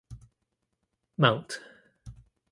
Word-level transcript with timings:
Mt. 1.17 1.49